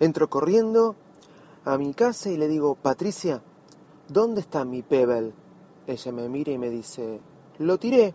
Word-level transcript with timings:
Entro 0.00 0.30
corriendo 0.30 0.96
a 1.66 1.76
mi 1.76 1.92
casa 1.92 2.30
y 2.30 2.38
le 2.38 2.48
digo, 2.48 2.74
Patricia, 2.74 3.42
¿dónde 4.08 4.40
está 4.40 4.64
mi 4.64 4.80
Pebble? 4.80 5.34
Ella 5.86 6.12
me 6.12 6.26
mira 6.26 6.52
y 6.52 6.56
me 6.56 6.70
dice, 6.70 7.20
lo 7.58 7.76
tiré. 7.76 8.14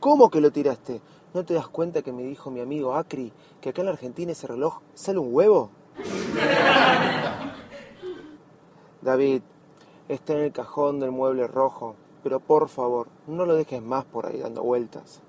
¿Cómo 0.00 0.30
que 0.30 0.40
lo 0.40 0.50
tiraste? 0.50 1.02
¿No 1.34 1.44
te 1.44 1.52
das 1.52 1.68
cuenta 1.68 2.00
que 2.00 2.10
me 2.10 2.22
dijo 2.22 2.50
mi 2.50 2.60
amigo 2.60 2.94
Acri 2.94 3.30
que 3.60 3.68
acá 3.68 3.82
en 3.82 3.86
la 3.86 3.92
Argentina 3.92 4.32
ese 4.32 4.46
reloj 4.46 4.80
sale 4.94 5.18
un 5.18 5.34
huevo? 5.34 5.68
David, 9.02 9.42
está 10.08 10.32
en 10.32 10.38
el 10.38 10.52
cajón 10.52 11.00
del 11.00 11.10
mueble 11.10 11.46
rojo, 11.46 11.96
pero 12.22 12.40
por 12.40 12.70
favor, 12.70 13.08
no 13.26 13.44
lo 13.44 13.56
dejes 13.56 13.82
más 13.82 14.06
por 14.06 14.24
ahí 14.24 14.38
dando 14.38 14.62
vueltas. 14.62 15.20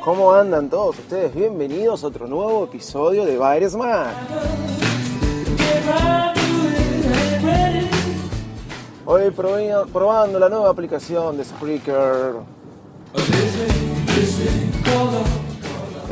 ¿Cómo 0.00 0.32
andan 0.34 0.68
todos 0.68 0.98
ustedes? 0.98 1.34
Bienvenidos 1.34 2.04
a 2.04 2.08
otro 2.08 2.26
nuevo 2.26 2.64
episodio 2.64 3.24
de 3.24 3.38
Virus 3.38 3.76
Man. 3.76 4.12
Hoy 9.06 9.30
probando 9.30 10.38
la 10.38 10.50
nueva 10.50 10.68
aplicación 10.68 11.38
de 11.38 11.44
Spreaker. 11.46 12.34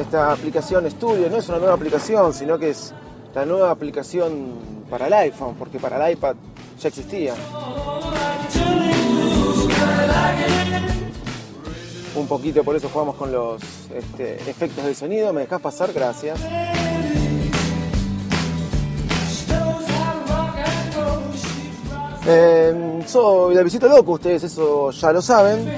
Esta 0.00 0.32
aplicación 0.32 0.90
Studio 0.90 1.28
no 1.28 1.36
es 1.36 1.48
una 1.50 1.58
nueva 1.58 1.74
aplicación, 1.74 2.32
sino 2.32 2.58
que 2.58 2.70
es 2.70 2.94
la 3.34 3.44
nueva 3.44 3.70
aplicación 3.70 4.54
para 4.88 5.08
el 5.08 5.12
iPhone, 5.12 5.56
porque 5.58 5.78
para 5.78 6.08
el 6.08 6.14
iPad 6.14 6.36
ya 6.80 6.88
existía. 6.88 7.34
Un 12.14 12.26
poquito, 12.28 12.62
por 12.62 12.76
eso 12.76 12.88
jugamos 12.88 13.16
con 13.16 13.32
los 13.32 13.62
este, 13.94 14.34
efectos 14.48 14.84
de 14.84 14.94
sonido. 14.94 15.32
¿Me 15.32 15.42
dejas 15.42 15.60
pasar? 15.60 15.92
Gracias. 15.92 16.38
Eh, 22.26 23.02
soy 23.06 23.54
Davidito 23.54 23.88
Loco, 23.88 24.12
ustedes 24.12 24.44
eso 24.44 24.90
ya 24.92 25.12
lo 25.12 25.20
saben. 25.20 25.74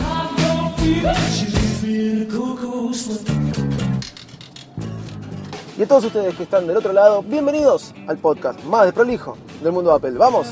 Y 5.76 5.82
a 5.82 5.88
todos 5.88 6.04
ustedes 6.04 6.34
que 6.36 6.42
están 6.42 6.66
del 6.66 6.76
otro 6.76 6.92
lado, 6.92 7.22
bienvenidos 7.22 7.94
al 8.06 8.18
podcast 8.18 8.62
más 8.64 8.84
desprolijo 8.84 9.36
del 9.62 9.72
mundo 9.72 9.92
Apple. 9.92 10.12
¡Vamos! 10.12 10.46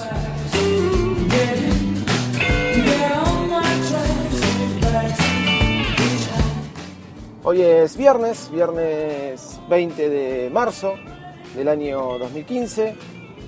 Hoy 7.45 7.61
es 7.61 7.97
viernes, 7.97 8.53
viernes 8.53 9.61
20 9.69 10.09
de 10.09 10.49
marzo 10.51 10.95
del 11.57 11.67
año 11.67 12.17
2015 12.17 12.95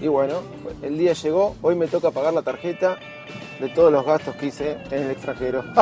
y 0.01 0.09
bueno, 0.09 0.41
el 0.83 0.99
día 0.99 1.13
llegó, 1.13 1.55
hoy 1.63 1.77
me 1.77 1.87
toca 1.87 2.11
pagar 2.11 2.35
la 2.35 2.43
tarjeta 2.43 2.99
de 3.61 3.69
todos 3.69 3.93
los 3.93 4.05
gastos 4.05 4.35
que 4.35 4.47
hice 4.47 4.79
en 4.91 5.05
el 5.05 5.13
extranjero. 5.13 5.63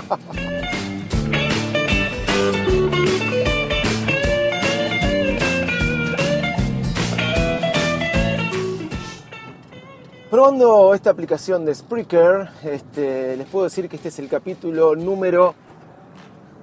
Probando 10.30 10.92
esta 10.92 11.08
aplicación 11.08 11.64
de 11.64 11.74
Spreaker, 11.74 12.50
este, 12.62 13.38
les 13.38 13.46
puedo 13.46 13.64
decir 13.64 13.88
que 13.88 13.96
este 13.96 14.10
es 14.10 14.18
el 14.18 14.28
capítulo 14.28 14.94
número... 14.94 15.54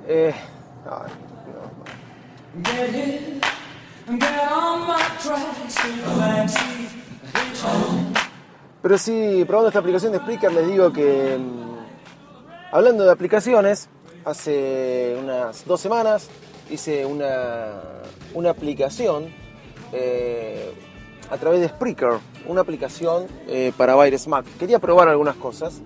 Eh, 0.08 0.36
pero 8.82 8.98
sí, 8.98 9.44
probando 9.46 9.68
esta 9.68 9.80
aplicación 9.80 10.14
de 10.14 10.20
Spreaker 10.20 10.52
les 10.54 10.68
digo 10.68 10.92
que 10.92 11.38
mm, 11.38 12.76
hablando 12.76 13.04
de 13.04 13.12
aplicaciones, 13.12 13.90
hace 14.26 15.18
unas 15.22 15.66
dos 15.66 15.80
semanas 15.82 16.30
hice 16.70 17.06
una, 17.06 17.74
una 18.34 18.52
aplicación 18.52 19.34
eh, 19.92 20.72
a 21.30 21.38
través 21.38 21.62
de 21.62 21.68
Spreaker, 21.68 22.20
una 22.48 22.62
aplicación 22.62 23.28
eh, 23.48 23.74
para 23.78 24.02
Virus 24.02 24.28
Mac. 24.28 24.46
Quería 24.58 24.80
probar 24.80 25.08
algunas 25.08 25.36
cosas 25.36 25.82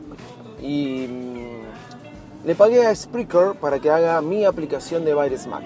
y 0.62 1.08
mm, 1.08 2.46
le 2.46 2.56
pagué 2.56 2.86
a 2.86 2.96
Spreaker 2.96 3.56
para 3.60 3.80
que 3.80 3.90
haga 3.90 4.22
mi 4.22 4.46
aplicación 4.46 5.04
de 5.04 5.14
Virus 5.16 5.48
Mac. 5.48 5.64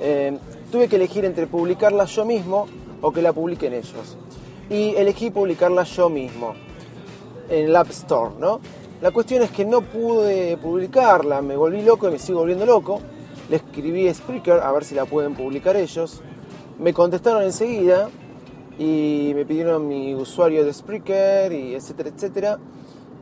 Eh, 0.00 0.36
tuve 0.72 0.88
que 0.88 0.96
elegir 0.96 1.24
entre 1.24 1.46
publicarla 1.46 2.06
yo 2.06 2.24
mismo 2.24 2.66
o 3.00 3.12
que 3.12 3.22
la 3.22 3.32
publiquen 3.32 3.74
ellos. 3.74 4.16
Y 4.68 4.94
elegí 4.96 5.30
publicarla 5.30 5.84
yo 5.84 6.08
mismo 6.08 6.54
en 7.48 7.66
el 7.66 7.76
App 7.76 7.90
Store, 7.90 8.32
¿no? 8.38 8.60
La 9.00 9.10
cuestión 9.10 9.42
es 9.42 9.50
que 9.50 9.64
no 9.64 9.80
pude 9.80 10.56
publicarla, 10.58 11.40
me 11.42 11.56
volví 11.56 11.82
loco 11.82 12.08
y 12.08 12.12
me 12.12 12.18
sigo 12.18 12.40
volviendo 12.40 12.66
loco. 12.66 13.00
Le 13.48 13.56
escribí 13.56 14.06
a 14.08 14.14
Spreaker 14.14 14.60
a 14.60 14.70
ver 14.72 14.84
si 14.84 14.94
la 14.94 15.06
pueden 15.06 15.34
publicar 15.34 15.76
ellos. 15.76 16.20
Me 16.78 16.92
contestaron 16.92 17.42
enseguida 17.42 18.10
y 18.78 19.32
me 19.34 19.44
pidieron 19.44 19.88
mi 19.88 20.14
usuario 20.14 20.64
de 20.64 20.72
Spreaker 20.72 21.52
y 21.52 21.74
etcétera, 21.74 22.10
etcétera. 22.10 22.58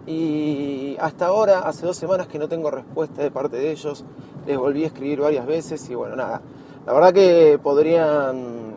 Y 0.06 0.96
hasta 1.00 1.26
ahora, 1.26 1.60
hace 1.60 1.86
dos 1.86 1.96
semanas 1.96 2.28
que 2.28 2.38
no 2.38 2.48
tengo 2.48 2.70
respuesta 2.70 3.22
de 3.22 3.30
parte 3.30 3.56
de 3.56 3.70
ellos. 3.70 4.04
Les 4.46 4.56
volví 4.58 4.84
a 4.84 4.86
escribir 4.86 5.20
varias 5.20 5.46
veces 5.46 5.88
y 5.90 5.94
bueno, 5.94 6.16
nada. 6.16 6.42
La 6.88 6.94
verdad 6.94 7.12
que 7.12 7.60
podrían 7.62 8.74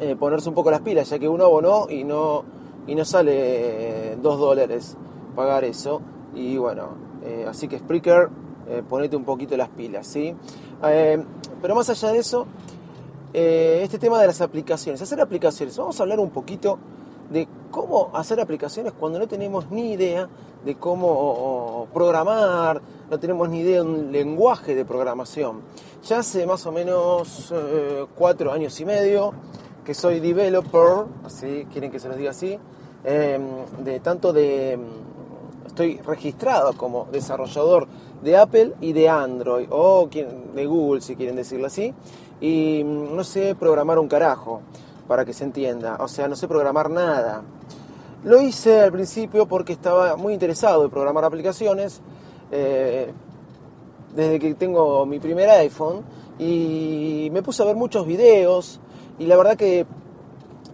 eh, 0.00 0.16
ponerse 0.16 0.48
un 0.48 0.56
poco 0.56 0.72
las 0.72 0.80
pilas, 0.80 1.08
ya 1.08 1.20
que 1.20 1.28
uno 1.28 1.44
abonó 1.44 1.88
y 1.88 2.02
no, 2.02 2.42
y 2.84 2.96
no 2.96 3.04
sale 3.04 4.16
dos 4.16 4.40
dólares 4.40 4.96
pagar 5.36 5.62
eso. 5.62 6.02
Y 6.34 6.56
bueno, 6.56 6.96
eh, 7.22 7.46
así 7.48 7.68
que 7.68 7.78
Spreaker, 7.78 8.28
eh, 8.68 8.82
ponete 8.88 9.14
un 9.14 9.22
poquito 9.22 9.56
las 9.56 9.68
pilas, 9.68 10.08
¿sí? 10.08 10.34
pero 11.62 11.76
más 11.76 11.88
allá 11.88 12.10
de 12.10 12.18
eso, 12.18 12.44
este 13.32 14.00
tema 14.00 14.20
de 14.20 14.26
las 14.26 14.40
aplicaciones, 14.40 15.00
hacer 15.00 15.20
aplicaciones, 15.20 15.78
vamos 15.78 16.00
a 16.00 16.02
hablar 16.02 16.18
un 16.18 16.30
poquito 16.30 16.76
de 17.30 17.46
cómo 17.70 18.10
hacer 18.14 18.40
aplicaciones 18.40 18.94
cuando 18.94 19.20
no 19.20 19.28
tenemos 19.28 19.70
ni 19.70 19.92
idea 19.92 20.28
de 20.64 20.74
cómo 20.74 21.86
programar, 21.94 22.82
no 23.08 23.20
tenemos 23.20 23.48
ni 23.48 23.60
idea 23.60 23.76
de 23.76 23.88
un 23.88 24.10
lenguaje 24.10 24.74
de 24.74 24.84
programación. 24.84 25.60
Ya 26.04 26.20
hace 26.20 26.46
más 26.46 26.64
o 26.66 26.72
menos 26.72 27.52
eh, 27.54 28.06
cuatro 28.14 28.52
años 28.52 28.78
y 28.80 28.84
medio 28.84 29.32
que 29.84 29.94
soy 29.94 30.20
developer, 30.20 31.06
así 31.24 31.66
quieren 31.72 31.90
que 31.90 31.98
se 31.98 32.08
los 32.08 32.16
diga 32.16 32.30
así, 32.30 32.58
em, 33.04 33.42
de 33.84 34.00
tanto 34.00 34.32
de 34.32 34.78
estoy 35.66 35.98
registrado 35.98 36.72
como 36.74 37.08
desarrollador 37.10 37.86
de 38.22 38.36
Apple 38.36 38.74
y 38.80 38.92
de 38.92 39.08
Android 39.08 39.66
o 39.70 40.08
de 40.08 40.66
Google 40.66 41.00
si 41.00 41.14
quieren 41.14 41.36
decirlo 41.36 41.66
así 41.66 41.94
y 42.40 42.82
mm, 42.84 43.16
no 43.16 43.24
sé 43.24 43.54
programar 43.54 43.98
un 43.98 44.08
carajo 44.08 44.60
para 45.06 45.24
que 45.24 45.32
se 45.32 45.44
entienda, 45.44 45.96
o 46.00 46.08
sea, 46.08 46.28
no 46.28 46.36
sé 46.36 46.46
programar 46.48 46.90
nada. 46.90 47.42
Lo 48.24 48.42
hice 48.42 48.80
al 48.80 48.92
principio 48.92 49.46
porque 49.46 49.72
estaba 49.72 50.16
muy 50.16 50.34
interesado 50.34 50.84
en 50.84 50.90
programar 50.90 51.24
aplicaciones, 51.24 52.02
eh, 52.50 53.12
desde 54.18 54.40
que 54.40 54.54
tengo 54.54 55.06
mi 55.06 55.20
primer 55.20 55.48
iPhone, 55.48 56.02
y 56.40 57.28
me 57.30 57.40
puse 57.40 57.62
a 57.62 57.66
ver 57.66 57.76
muchos 57.76 58.04
videos, 58.04 58.80
y 59.16 59.26
la 59.26 59.36
verdad 59.36 59.56
que 59.56 59.86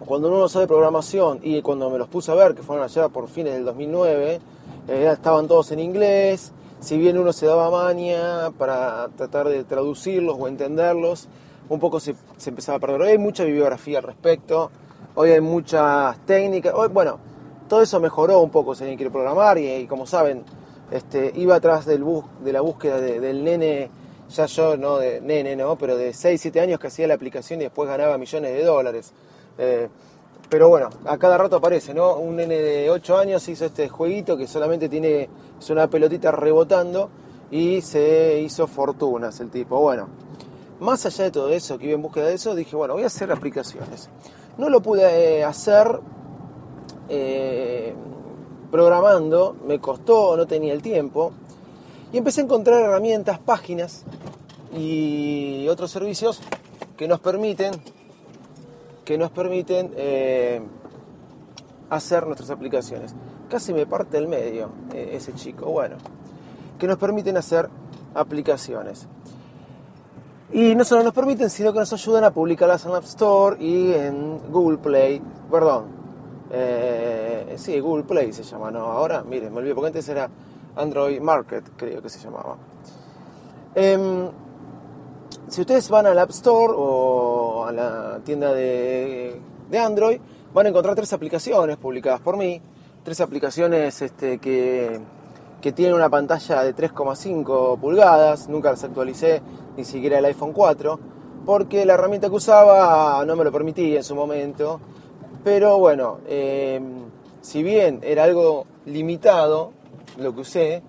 cuando 0.06 0.28
uno 0.28 0.48
sabe 0.48 0.66
programación, 0.66 1.40
y 1.42 1.60
cuando 1.60 1.90
me 1.90 1.98
los 1.98 2.08
puse 2.08 2.32
a 2.32 2.34
ver, 2.34 2.54
que 2.54 2.62
fueron 2.62 2.82
allá 2.82 3.10
por 3.10 3.28
fines 3.28 3.52
del 3.52 3.66
2009, 3.66 4.40
eh, 4.88 5.10
estaban 5.12 5.46
todos 5.46 5.70
en 5.72 5.80
inglés, 5.80 6.52
si 6.80 6.96
bien 6.96 7.18
uno 7.18 7.34
se 7.34 7.44
daba 7.44 7.70
maña 7.70 8.50
para 8.56 9.08
tratar 9.14 9.48
de 9.48 9.62
traducirlos 9.64 10.36
o 10.40 10.48
entenderlos, 10.48 11.28
un 11.68 11.80
poco 11.80 12.00
se, 12.00 12.14
empezaba 12.46 12.78
a 12.78 12.80
perder. 12.80 13.02
Hay 13.02 13.18
mucha 13.18 13.44
bibliografía 13.44 13.98
al 13.98 14.04
respecto, 14.04 14.70
Hoy 15.16 15.30
hay 15.30 15.40
muchas 15.40 16.18
técnicas. 16.26 16.74
Hoy, 16.74 16.88
bueno, 16.88 17.20
todo 17.68 17.82
eso 17.82 18.00
mejoró 18.00 18.40
un 18.40 18.50
poco 18.50 18.74
si 18.74 18.82
alguien 18.82 18.96
quiere 18.96 19.12
programar 19.12 19.58
y, 19.58 19.86
como 19.86 20.06
saben, 20.06 20.42
este, 20.90 21.32
iba 21.36 21.56
atrás 21.56 21.86
del 21.86 22.02
bus, 22.02 22.24
de 22.42 22.52
la 22.52 22.60
búsqueda 22.60 23.00
del 23.00 23.42
nene, 23.44 23.90
ya 24.28 24.46
yo 24.46 24.76
no 24.76 24.98
de 24.98 25.20
nene, 25.20 25.56
¿no? 25.56 25.76
pero 25.76 25.96
de 25.96 26.12
6, 26.12 26.40
7 26.40 26.60
años 26.60 26.80
que 26.80 26.88
hacía 26.88 27.06
la 27.06 27.14
aplicación 27.14 27.60
y 27.60 27.64
después 27.64 27.88
ganaba 27.88 28.18
millones 28.18 28.52
de 28.52 28.64
dólares. 28.64 29.12
Eh, 29.58 29.88
pero 30.48 30.68
bueno, 30.68 30.90
a 31.06 31.16
cada 31.16 31.38
rato 31.38 31.56
aparece, 31.56 31.94
¿no? 31.94 32.16
Un 32.16 32.36
nene 32.36 32.56
de 32.56 32.90
8 32.90 33.16
años 33.16 33.48
hizo 33.48 33.64
este 33.64 33.88
jueguito 33.88 34.36
que 34.36 34.46
solamente 34.46 34.88
tiene, 34.88 35.28
es 35.58 35.70
una 35.70 35.88
pelotita 35.88 36.30
rebotando 36.30 37.10
y 37.50 37.80
se 37.80 38.40
hizo 38.40 38.66
fortunas 38.66 39.40
el 39.40 39.50
tipo. 39.50 39.80
Bueno, 39.80 40.08
más 40.80 41.06
allá 41.06 41.24
de 41.24 41.30
todo 41.30 41.50
eso, 41.50 41.78
que 41.78 41.86
iba 41.86 41.94
en 41.94 42.02
búsqueda 42.02 42.26
de 42.26 42.34
eso, 42.34 42.54
dije, 42.54 42.76
bueno, 42.76 42.94
voy 42.94 43.04
a 43.04 43.06
hacer 43.06 43.32
aplicaciones. 43.32 44.10
No 44.58 44.68
lo 44.68 44.80
pude 44.80 45.38
eh, 45.38 45.44
hacer 45.44 46.00
eh, 47.08 47.94
programando, 48.70 49.56
me 49.66 49.78
costó, 49.80 50.36
no 50.36 50.46
tenía 50.46 50.72
el 50.72 50.82
tiempo. 50.82 51.32
Y 52.12 52.18
empecé 52.18 52.40
a 52.40 52.44
encontrar 52.44 52.80
herramientas, 52.80 53.38
páginas 53.38 54.04
y 54.76 55.66
otros 55.68 55.90
servicios 55.90 56.40
que 56.96 57.08
nos 57.08 57.20
permiten, 57.20 57.72
que 59.04 59.18
nos 59.18 59.30
permiten 59.30 59.92
eh, 59.96 60.62
hacer 61.90 62.26
nuestras 62.26 62.50
aplicaciones. 62.50 63.14
Casi 63.48 63.72
me 63.72 63.86
parte 63.86 64.18
el 64.18 64.28
medio 64.28 64.70
ese 64.94 65.34
chico, 65.34 65.66
bueno, 65.66 65.96
que 66.78 66.86
nos 66.86 66.98
permiten 66.98 67.36
hacer 67.36 67.68
aplicaciones. 68.14 69.06
Y 70.52 70.74
no 70.76 70.84
solo 70.84 71.02
nos 71.02 71.12
permiten, 71.12 71.50
sino 71.50 71.72
que 71.72 71.80
nos 71.80 71.92
ayudan 71.92 72.22
a 72.24 72.30
publicarlas 72.30 72.84
en 72.86 72.92
App 72.92 73.04
Store 73.04 73.56
y 73.58 73.92
en 73.92 74.38
Google 74.52 74.78
Play. 74.78 75.20
Perdón. 75.50 75.93
Eh, 76.56 77.54
sí, 77.56 77.80
Google 77.80 78.04
Play 78.04 78.32
se 78.32 78.42
llama, 78.42 78.70
¿no? 78.70 78.80
Ahora, 78.80 79.22
miren, 79.24 79.52
me 79.52 79.58
olvidé 79.58 79.74
porque 79.74 79.88
antes 79.88 80.08
era 80.08 80.28
Android 80.76 81.20
Market, 81.20 81.64
creo 81.76 82.00
que 82.00 82.08
se 82.08 82.20
llamaba. 82.20 82.56
Em, 83.74 84.28
si 85.48 85.60
ustedes 85.60 85.88
van 85.88 86.06
al 86.06 86.18
App 86.18 86.30
Store 86.30 86.72
o 86.76 87.64
a 87.66 87.72
la 87.72 88.20
tienda 88.24 88.52
de, 88.52 89.40
de, 89.68 89.78
Android, 89.78 90.20
van 90.52 90.66
a 90.66 90.68
encontrar 90.68 90.94
tres 90.94 91.12
aplicaciones 91.12 91.76
publicadas 91.76 92.20
por 92.20 92.36
mí. 92.36 92.60
Tres 93.02 93.20
aplicaciones 93.20 94.00
este, 94.00 94.38
que 94.38 95.00
que 95.64 95.72
tiene 95.72 95.94
una 95.94 96.10
pantalla 96.10 96.62
de 96.62 96.76
3,5 96.76 97.80
pulgadas, 97.80 98.50
nunca 98.50 98.70
las 98.70 98.84
actualicé, 98.84 99.40
ni 99.78 99.84
siquiera 99.86 100.18
el 100.18 100.26
iPhone 100.26 100.52
4, 100.52 101.00
porque 101.46 101.86
la 101.86 101.94
herramienta 101.94 102.28
que 102.28 102.34
usaba 102.34 103.24
no 103.24 103.34
me 103.34 103.44
lo 103.44 103.50
permitía 103.50 103.96
en 103.96 104.04
su 104.04 104.14
momento, 104.14 104.78
pero 105.44 105.78
bueno, 105.78 106.18
em, 106.26 107.04
si 107.42 107.62
bien 107.62 108.00
era 108.02 108.24
algo 108.24 108.64
limitado 108.86 109.72
lo 110.16 110.34
que 110.34 110.40
usé, 110.40 110.82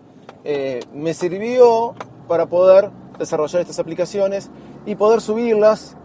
eh, 0.46 0.80
me 0.94 1.13
sirvió 1.13 1.94
para 2.28 2.46
poder 2.46 2.90
desarrollar 3.19 3.62
estas 3.62 3.80
aplicaciones 3.80 4.50
y 4.86 4.96
poder 4.96 5.19
subirlas 5.19 5.98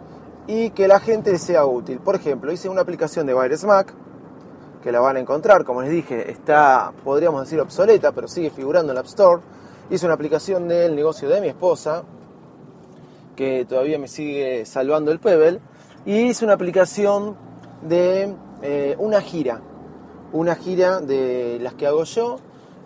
y 0.47 0.71
que 0.71 0.89
la 0.89 0.99
gente 0.99 1.39
sea 1.39 1.65
útil. 1.65 2.01
Por 2.01 2.17
ejemplo, 2.17 2.51
hice 2.53 2.69
una 2.69 2.81
aplicación 2.81 3.27
de 3.27 3.35
Virus 3.35 3.65
Mac, 3.65 3.95
que 4.83 4.91
la 4.91 5.01
van 5.01 5.17
a 5.17 5.21
encontrar, 5.21 5.65
como 5.65 5.83
les 5.83 5.91
dije, 5.91 6.31
está, 6.31 6.93
podríamos 7.05 7.43
decir, 7.43 7.61
obsoleta, 7.61 8.13
pero 8.13 8.27
sigue 8.27 8.51
figurando 8.51 8.91
en 8.91 8.95
la 8.95 9.01
App 9.03 9.07
Store. 9.07 9.43
Hice 9.91 10.07
una 10.07 10.15
aplicación 10.15 10.67
del 10.67 10.97
negocio 10.97 11.29
de 11.29 11.41
mi 11.41 11.49
esposa, 11.49 12.03
que 13.37 13.65
todavía 13.65 13.99
me 13.99 14.09
sigue 14.09 14.65
salvando 14.65 15.13
el 15.13 15.21
Pebble, 15.21 15.61
y 16.05 16.17
hice 16.23 16.45
una 16.45 16.55
aplicación 16.55 17.37
de 17.83 18.35
eh, 18.63 18.95
una 18.99 19.21
gira, 19.21 19.61
una 20.33 20.55
gira 20.55 21.01
de 21.01 21.59
las 21.61 21.75
que 21.75 21.87
hago 21.87 22.05
yo. 22.05 22.39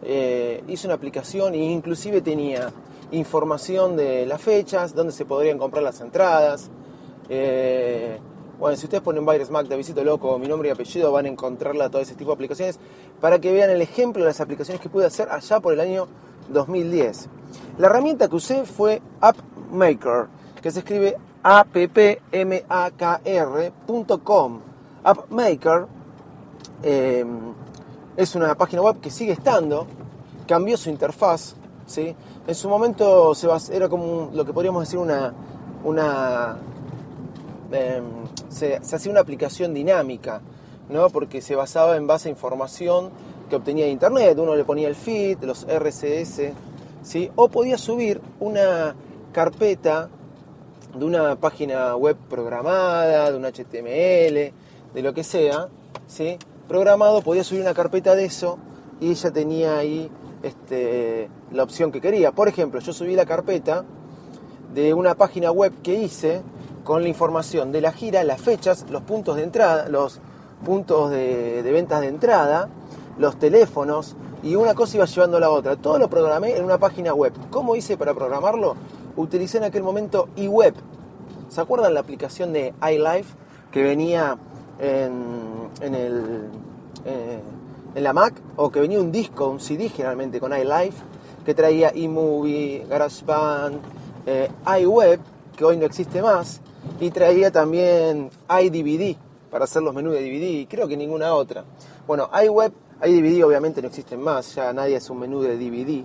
Eh, 0.02 0.62
hice 0.69 0.87
una 0.87 0.94
aplicación 0.94 1.55
e 1.55 1.58
inclusive 1.58 2.20
tenía 2.20 2.70
información 3.11 3.96
de 3.96 4.26
las 4.26 4.41
fechas, 4.43 4.94
dónde 4.94 5.12
se 5.12 5.25
podrían 5.25 5.58
comprar 5.58 5.82
las 5.82 6.00
entradas. 6.00 6.70
Eh, 7.29 8.19
bueno, 8.58 8.76
si 8.76 8.85
ustedes 8.85 9.02
ponen 9.02 9.26
Virus 9.26 9.50
Mac 9.50 9.67
de 9.67 9.76
Visito 9.76 10.05
Loco, 10.05 10.38
mi 10.38 10.46
nombre 10.46 10.69
y 10.69 10.73
apellido, 10.73 11.11
van 11.11 11.26
a 11.26 11.29
encontrarla 11.29 11.90
todo 11.90 12.00
ese 12.02 12.14
tipo 12.14 12.31
de 12.31 12.35
aplicaciones 12.35 12.79
para 13.20 13.40
que 13.40 13.52
vean 13.52 13.70
el 13.70 13.81
ejemplo 13.81 14.23
de 14.23 14.29
las 14.29 14.40
aplicaciones 14.40 14.81
que 14.81 14.88
pude 14.88 15.06
hacer 15.06 15.29
allá 15.31 15.61
por 15.61 15.73
el 15.73 15.81
año 15.81 16.06
2010. 16.50 17.29
La 17.79 17.87
herramienta 17.87 18.29
que 18.29 18.37
usé 18.37 18.64
fue 18.64 19.02
AppMaker, 19.20 20.26
que 20.62 20.70
se 20.70 20.79
escribe 20.81 21.17
appmakr.com. 21.43 21.94
AppMaker 25.04 25.86
em, 26.82 27.54
es 28.16 28.34
una 28.34 28.54
página 28.54 28.82
web 28.82 29.00
que 29.00 29.10
sigue 29.10 29.32
estando, 29.32 29.86
cambió 30.46 30.76
su 30.76 30.90
interfaz, 30.90 31.54
¿sí? 31.86 32.14
En 32.46 32.54
su 32.54 32.68
momento 32.68 33.34
se 33.34 33.48
era 33.72 33.88
como 33.88 34.30
lo 34.32 34.44
que 34.44 34.52
podríamos 34.52 34.82
decir 34.82 34.98
una, 34.98 35.32
una 35.84 36.56
em, 37.72 38.04
se, 38.48 38.76
hacía 38.76 39.10
una 39.10 39.20
aplicación 39.20 39.74
dinámica, 39.74 40.40
¿no? 40.88 41.10
porque 41.10 41.40
se 41.40 41.54
basaba 41.54 41.96
en 41.96 42.06
base 42.06 42.28
a 42.28 42.32
información 42.32 43.10
que 43.48 43.56
obtenía 43.56 43.86
de 43.86 43.90
internet. 43.90 44.38
Uno 44.38 44.54
le 44.54 44.64
ponía 44.64 44.88
el 44.88 44.94
feed, 44.94 45.42
los 45.42 45.66
RCS, 45.66 46.52
¿sí? 47.02 47.30
o 47.36 47.48
podía 47.48 47.78
subir 47.78 48.20
una 48.40 48.94
carpeta 49.32 50.08
de 50.94 51.04
una 51.04 51.36
página 51.36 51.96
web 51.96 52.16
programada, 52.28 53.30
de 53.30 53.36
un 53.36 53.44
HTML, 53.44 54.52
de 54.94 55.02
lo 55.02 55.12
que 55.12 55.25
sea, 55.25 55.69
¿sí? 56.06 56.38
programado, 56.69 57.23
podía 57.23 57.44
subir 57.44 57.62
una 57.62 57.75
carpeta 57.75 58.14
de 58.14 58.25
eso 58.25 58.58
y 59.00 59.14
ya 59.14 59.31
tenía 59.31 59.76
ahí 59.76 60.11
este, 60.43 61.29
la 61.52 61.62
opción 61.62 61.93
que 61.93 62.00
quería. 62.00 62.32
Por 62.32 62.49
ejemplo, 62.49 62.81
yo 62.81 62.93
subí 62.93 63.14
la 63.14 63.26
carpeta 63.26 63.85
de 64.73 64.94
una 64.94 65.14
página 65.14 65.50
web 65.50 65.73
que 65.82 65.94
hice 65.94 66.43
con 66.85 67.02
la 67.02 67.08
información 67.08 67.73
de 67.73 67.81
la 67.81 67.93
gira, 67.93 68.25
las 68.25 68.41
fechas, 68.41 68.87
los 68.91 69.02
puntos 69.02 69.37
de 69.37 69.43
entrada, 69.43 69.88
los 69.88 70.20
puntos 70.64 71.11
de, 71.11 71.62
ventas 71.62 72.00
de 72.00 72.08
entrada, 72.08 72.69
los 73.19 73.38
teléfonos 73.38 74.17
y 74.43 74.56
una 74.56 74.75
cosa 74.75 74.97
iba 74.97 75.06
llevando 75.06 75.37
a 75.38 75.40
la 75.40 75.50
otra. 75.50 75.76
Todo 75.76 75.99
lo 75.99 76.08
programé 76.08 76.56
en 76.56 76.64
una 76.64 76.79
página 76.79 77.14
web. 77.14 77.32
¿Cómo 77.50 77.76
hice 77.76 77.97
para 77.97 78.14
programarlo? 78.14 78.76
Utilicé 79.17 79.58
en 79.58 79.64
aquel 79.64 79.82
momento 79.82 80.29
eWeb. 80.37 80.75
¿Se 81.49 81.61
acuerdan 81.61 81.94
la 81.94 82.00
aplicación 82.00 82.52
de 82.52 82.75
iLife 82.82 83.35
que 83.70 83.82
venía 83.82 84.38
en, 84.79 85.94
el, 85.94 86.49
eh, 87.05 87.41
en 87.95 88.02
la 88.02 88.12
Mac? 88.12 88.35
O 88.57 88.71
que 88.71 88.81
venía 88.81 89.00
un 89.00 89.12
disco, 89.12 89.49
un 89.49 89.61
CD 89.61 89.88
generalmente 89.88 90.40
con 90.40 90.52
iLife, 90.52 91.02
que 91.45 91.54
traía 91.54 91.90
eMovie, 91.95 92.87
GarageBand, 92.88 93.81
eh, 94.26 94.49
iWeb, 94.81 95.21
que 95.57 95.64
hoy 95.64 95.76
no 95.76 95.87
existe 95.87 96.23
más, 96.23 96.61
y 97.00 97.11
traía 97.11 97.50
también 97.50 98.31
iDVD 98.49 99.16
para 99.50 99.64
hacer 99.64 99.83
los 99.83 99.95
menús 99.95 100.14
de 100.14 100.21
DVD 100.21 100.50
y 100.50 100.66
creo 100.66 100.88
que 100.88 100.97
ninguna 100.97 101.35
otra. 101.35 101.64
Bueno, 102.07 102.28
iWeb, 102.45 102.73
iDVD 103.04 103.45
obviamente 103.45 103.83
no 103.83 103.88
existen 103.88 104.21
más, 104.21 104.54
ya 104.54 104.73
nadie 104.73 104.97
es 104.97 105.11
un 105.11 105.19
menú 105.19 105.43
de 105.43 105.57
DVD. 105.57 106.04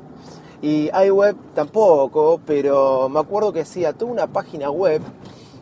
Y 0.62 0.90
iWeb 1.06 1.36
tampoco, 1.56 2.42
pero 2.46 3.08
me 3.10 3.20
acuerdo 3.20 3.54
que 3.54 3.62
hacía 3.62 3.94
toda 3.94 4.12
una 4.12 4.28
página 4.28 4.70
web 4.70 5.02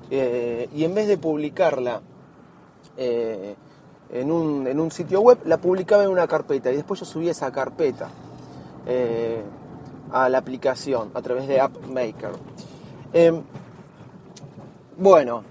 eh, 0.10 0.68
y 0.76 0.84
en 0.84 0.96
vez 0.96 1.08
de 1.08 1.18
publicarla 1.18 2.02
eh, 2.98 3.56
en, 4.12 4.32
un, 4.32 4.92
sitio 4.92 5.22
web, 5.22 5.39
la 5.46 5.58
publicaba 5.58 6.04
en 6.04 6.10
una 6.10 6.27
carpeta 6.27 6.72
y 6.72 6.75
después 6.75 7.00
yo 7.00 7.06
subía 7.06 7.32
esa 7.32 7.51
carpeta 7.51 8.10
eh, 8.86 9.42
a 10.12 10.30
la 10.30 10.38
aplicación 10.38 11.12
a 11.13 11.22
través 11.22 11.48
de 11.48 11.60
AppMaker. 11.60 12.32
Em, 13.13 13.42
bueno, 14.98 15.44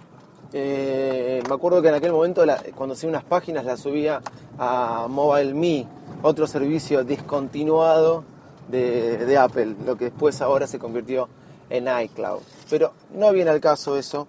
eh, 0.53 1.43
me 1.47 1.55
acuerdo 1.55 1.83
que 1.83 1.89
en 1.89 1.95
aquel 1.95 2.13
momento 2.13 2.43
cuando 2.75 2.95
hacía 2.95 3.09
unas 3.09 3.25
páginas 3.25 3.65
las 3.65 3.81
subía 3.81 4.23
a 4.59 5.07
MobileMe, 5.09 5.87
otro 6.23 6.47
servicio 6.47 7.05
discontinuado 7.05 8.25
de, 8.69 9.37
Apple, 9.39 9.77
lo 9.85 9.97
que 9.97 10.07
después 10.07 10.41
ahora 10.41 10.67
se 10.67 10.79
convirtió 10.79 11.29
en 11.71 11.87
iCloud. 12.05 12.41
Pero 12.71 12.93
no 13.15 13.33
viene 13.33 13.51
al 13.51 13.61
caso 13.61 13.97
eso 13.97 14.27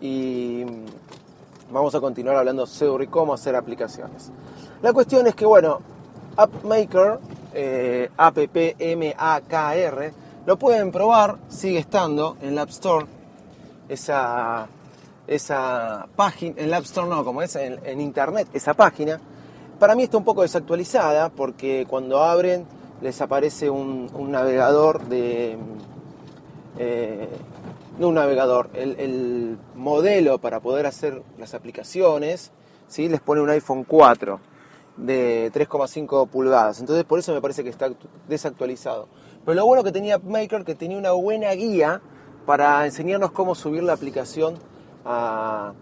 y 0.00 0.64
vamos 1.70 1.94
a 1.94 2.00
continuar 2.00 2.36
hablando 2.36 2.66
sobre 2.66 3.06
cómo 3.06 3.34
hacer 3.34 3.54
aplicaciones. 3.56 4.30
La 4.82 4.92
cuestión 4.92 5.26
es 5.26 5.34
que, 5.34 5.46
bueno, 5.46 5.80
AppMaker, 6.36 7.18
eh, 7.54 8.10
A-P-P-M-A-K-R, 8.16 10.12
lo 10.46 10.58
pueden 10.58 10.90
probar, 10.90 11.36
sigue 11.48 11.78
estando 11.78 12.36
en 12.40 12.54
la 12.54 12.62
App 12.62 12.70
Store 12.70 13.06
esa, 13.88 14.66
esa 15.26 16.06
página, 16.16 16.54
en 16.60 16.70
la 16.70 16.78
App 16.78 16.84
Store 16.84 17.08
no, 17.08 17.24
como 17.24 17.42
es 17.42 17.56
en, 17.56 18.00
Internet, 18.00 18.48
esa 18.52 18.74
página, 18.74 19.20
para 19.78 19.94
mí 19.94 20.02
está 20.02 20.16
un 20.16 20.24
poco 20.24 20.42
desactualizada 20.42 21.28
porque 21.30 21.86
cuando 21.88 22.22
abren 22.22 22.66
les 23.00 23.20
aparece 23.20 23.70
un, 23.70 24.10
navegador 24.30 25.04
de... 25.06 25.56
Eh, 26.78 27.28
no 28.00 28.08
un 28.08 28.14
navegador, 28.14 28.70
el, 28.72 29.58
modelo 29.74 30.38
para 30.38 30.60
poder 30.60 30.86
hacer 30.86 31.22
las 31.38 31.52
aplicaciones, 31.52 32.50
¿sí? 32.88 33.10
les 33.10 33.20
pone 33.20 33.42
un 33.42 33.50
iPhone 33.50 33.84
4 33.84 34.40
de 34.96 35.52
3,5 35.52 36.28
pulgadas. 36.28 36.80
Entonces 36.80 37.04
por 37.04 37.18
eso 37.18 37.34
me 37.34 37.42
parece 37.42 37.62
que 37.62 37.68
está 37.68 37.90
desactualizado. 38.26 39.06
Pero 39.44 39.54
lo 39.54 39.66
bueno 39.66 39.84
que 39.84 39.92
tenía 39.92 40.18
Maker 40.18 40.64
que 40.64 40.74
tenía 40.74 40.96
una 40.96 41.12
buena 41.12 41.52
guía 41.52 42.00
para 42.46 42.86
enseñarnos 42.86 43.32
cómo 43.32 43.54
subir 43.54 43.82
la 43.82 43.92
aplicación 43.92 44.54
al 45.04 45.74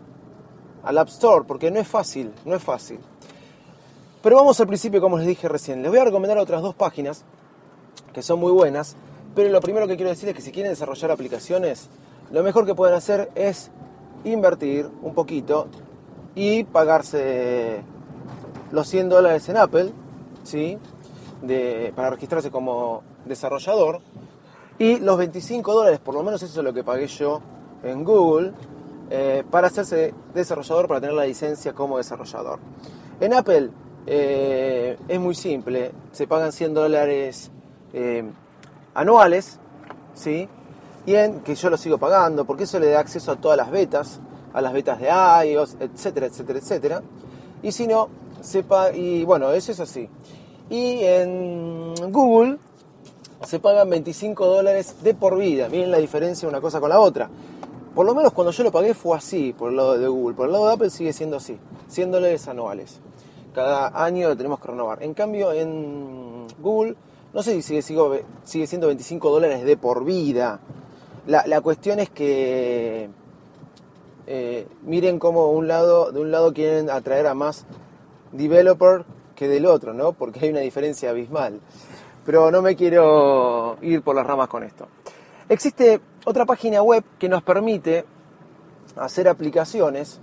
App 0.98 1.08
Store, 1.08 1.44
porque 1.46 1.70
no 1.70 1.78
es 1.78 1.87
fácil, 1.87 2.32
no 2.44 2.56
es 2.56 2.62
fácil. 2.62 2.98
Pero 4.22 4.37
vamos 4.37 4.58
al 4.58 4.66
principio, 4.66 5.00
como 5.00 5.18
les 5.18 5.26
dije 5.28 5.48
recién. 5.48 5.82
Les 5.82 5.90
voy 5.90 6.00
a 6.00 6.04
recomendar 6.04 6.37
otras 6.38 6.62
dos 6.62 6.75
páginas 6.75 7.25
que 8.12 8.22
son 8.22 8.40
muy 8.40 8.50
buenas, 8.50 8.96
pero 9.37 9.50
lo 9.50 9.60
primero 9.60 9.87
que 9.87 9.94
quiero 9.94 10.10
decir 10.10 10.28
es 10.28 10.34
que 10.34 10.42
si 10.42 10.50
quieren 10.50 10.72
desarrollar 10.72 11.12
aplicaciones, 11.12 11.88
lo 12.30 12.42
mejor 12.42 12.66
que 12.66 12.75
pueden 12.75 12.94
hacer 12.94 13.30
es 13.35 13.70
invertir 14.25 14.88
un 15.02 15.14
poquito 15.14 15.68
y 16.35 16.64
pagarse 16.64 17.82
los 18.70 18.88
100 18.88 19.08
dólares 19.08 19.49
en 19.49 19.56
Apple, 19.56 19.92
¿sí? 20.44 20.78
Para 21.94 22.11
registrarse 22.11 22.50
como 22.50 23.02
desarrollador, 23.25 24.00
y 24.78 24.99
los 25.00 25.18
25 25.18 25.75
dólares, 25.75 25.99
por 25.99 26.14
lo 26.14 26.23
menos 26.23 26.42
eso 26.42 26.61
es 26.61 26.64
lo 26.64 26.73
que 26.73 26.85
pagué 26.85 27.08
yo 27.08 27.40
en 27.82 28.04
Google, 28.04 28.52
eh, 29.11 29.42
para 29.50 29.66
hacerse 29.66 30.14
desarrollador, 30.35 30.87
para 30.87 31.00
tener 31.00 31.16
la 31.16 31.25
licencia 31.25 31.73
como 31.73 31.97
desarrollador. 31.97 32.61
En 33.20 33.32
Apple 33.35 33.70
eh, 34.06 34.97
es 35.08 35.20
muy 35.20 35.35
simple, 35.35 35.90
se 36.12 36.28
pagan 36.28 36.52
100 36.52 36.75
dólares 36.75 37.50
eh, 37.92 38.23
anuales, 38.94 39.58
¿sí? 40.14 40.49
Y 41.08 41.14
que 41.40 41.54
yo 41.54 41.70
lo 41.70 41.78
sigo 41.78 41.96
pagando, 41.96 42.44
porque 42.44 42.64
eso 42.64 42.78
le 42.78 42.90
da 42.90 43.00
acceso 43.00 43.32
a 43.32 43.36
todas 43.36 43.56
las 43.56 43.70
betas, 43.70 44.20
a 44.52 44.60
las 44.60 44.74
betas 44.74 45.00
de 45.00 45.08
iOS, 45.08 45.78
etcétera, 45.80 46.26
etcétera, 46.26 46.58
etcétera. 46.58 47.02
Y 47.62 47.72
si 47.72 47.86
no, 47.86 48.10
sepa, 48.42 48.92
y 48.92 49.24
bueno, 49.24 49.50
eso 49.52 49.72
es 49.72 49.80
así. 49.80 50.06
Y 50.68 50.98
en 51.04 51.94
Google 52.12 52.58
se 53.42 53.58
pagan 53.58 53.88
25 53.88 54.44
dólares 54.48 54.96
de 55.02 55.14
por 55.14 55.38
vida. 55.38 55.70
Miren 55.70 55.90
la 55.90 55.96
diferencia 55.96 56.46
una 56.46 56.60
cosa 56.60 56.78
con 56.78 56.90
la 56.90 57.00
otra. 57.00 57.30
Por 57.94 58.04
lo 58.04 58.14
menos 58.14 58.34
cuando 58.34 58.50
yo 58.50 58.62
lo 58.62 58.70
pagué 58.70 58.92
fue 58.92 59.16
así, 59.16 59.54
por 59.54 59.70
el 59.70 59.76
lado 59.78 59.96
de 59.98 60.08
Google. 60.08 60.36
Por 60.36 60.44
el 60.44 60.52
lado 60.52 60.66
de 60.66 60.74
Apple 60.74 60.90
sigue 60.90 61.14
siendo 61.14 61.38
así. 61.38 61.58
100 61.88 62.10
dólares 62.12 62.46
anuales. 62.48 63.00
Cada 63.54 64.04
año 64.04 64.28
lo 64.28 64.36
tenemos 64.36 64.60
que 64.60 64.68
renovar. 64.68 65.02
En 65.02 65.14
cambio, 65.14 65.54
en 65.54 66.46
Google, 66.58 66.96
no 67.32 67.42
sé 67.42 67.62
si 67.62 67.80
sigue 67.80 68.66
siendo 68.66 68.88
25 68.88 69.30
dólares 69.30 69.64
de 69.64 69.78
por 69.78 70.04
vida. 70.04 70.60
La, 71.28 71.61
cuestión 71.61 71.99
es 71.99 72.08
que 72.08 73.11
eh, 74.26 74.66
miren 74.80 75.18
cómo 75.18 75.50
un 75.50 75.68
lado, 75.68 76.11
de 76.11 76.20
un 76.20 76.30
lado 76.30 76.54
quieren 76.54 76.88
atraer 76.88 77.26
a 77.26 77.35
más 77.35 77.66
developer 78.32 79.04
que 79.37 79.47
del 79.47 79.66
otro, 79.66 79.92
¿no? 79.92 80.14
Porque 80.14 80.40
hay 80.40 80.49
una 80.49 80.61
diferencia 80.61 81.11
abismal. 81.11 81.61
Pero 82.25 82.50
no 82.50 82.62
me 82.62 82.75
quiero 82.76 83.76
ir 83.82 84.00
por 84.00 84.16
las 84.16 84.26
ramas 84.26 84.49
con 84.49 84.62
esto. 84.62 84.88
Existe 85.50 86.00
otra 86.25 86.47
página 86.47 86.80
web 86.80 87.04
que 87.18 87.28
nos 87.28 87.42
permite 87.42 88.06
hacer 88.97 89.28
aplicaciones 89.28 90.20